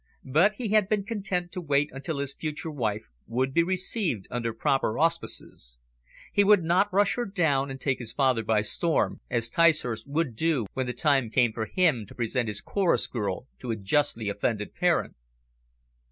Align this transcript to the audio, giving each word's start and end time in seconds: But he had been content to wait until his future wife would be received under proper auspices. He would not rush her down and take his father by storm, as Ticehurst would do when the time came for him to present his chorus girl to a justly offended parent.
But 0.25 0.55
he 0.55 0.69
had 0.69 0.89
been 0.89 1.03
content 1.03 1.51
to 1.51 1.61
wait 1.61 1.91
until 1.93 2.17
his 2.17 2.33
future 2.33 2.71
wife 2.71 3.03
would 3.27 3.53
be 3.53 3.61
received 3.61 4.27
under 4.31 4.51
proper 4.51 4.97
auspices. 4.97 5.77
He 6.33 6.43
would 6.43 6.63
not 6.63 6.91
rush 6.91 7.17
her 7.17 7.25
down 7.25 7.69
and 7.69 7.79
take 7.79 7.99
his 7.99 8.11
father 8.11 8.41
by 8.43 8.61
storm, 8.61 9.19
as 9.29 9.47
Ticehurst 9.47 10.07
would 10.07 10.35
do 10.35 10.65
when 10.73 10.87
the 10.87 10.93
time 10.93 11.29
came 11.29 11.53
for 11.53 11.67
him 11.67 12.07
to 12.07 12.15
present 12.15 12.47
his 12.47 12.61
chorus 12.61 13.05
girl 13.05 13.45
to 13.59 13.69
a 13.69 13.75
justly 13.75 14.27
offended 14.27 14.73
parent. 14.73 15.15